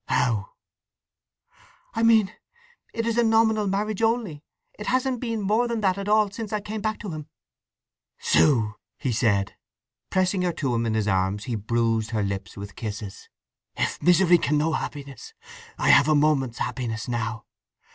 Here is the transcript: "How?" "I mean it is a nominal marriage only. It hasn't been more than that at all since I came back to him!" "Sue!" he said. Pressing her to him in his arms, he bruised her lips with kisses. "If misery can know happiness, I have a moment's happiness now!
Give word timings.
"How?" 0.07 0.53
"I 1.93 2.01
mean 2.01 2.33
it 2.91 3.05
is 3.05 3.19
a 3.19 3.23
nominal 3.23 3.67
marriage 3.67 4.01
only. 4.01 4.43
It 4.79 4.87
hasn't 4.87 5.19
been 5.21 5.43
more 5.43 5.67
than 5.67 5.81
that 5.81 5.99
at 5.99 6.09
all 6.09 6.31
since 6.31 6.51
I 6.51 6.59
came 6.59 6.81
back 6.81 6.97
to 7.01 7.11
him!" 7.11 7.29
"Sue!" 8.17 8.73
he 8.97 9.11
said. 9.11 9.53
Pressing 10.09 10.41
her 10.41 10.53
to 10.53 10.73
him 10.73 10.87
in 10.87 10.95
his 10.95 11.07
arms, 11.07 11.43
he 11.43 11.55
bruised 11.55 12.09
her 12.09 12.23
lips 12.23 12.57
with 12.57 12.75
kisses. 12.75 13.29
"If 13.75 14.01
misery 14.01 14.39
can 14.39 14.57
know 14.57 14.73
happiness, 14.73 15.35
I 15.77 15.89
have 15.89 16.07
a 16.07 16.15
moment's 16.15 16.57
happiness 16.57 17.07
now! 17.07 17.45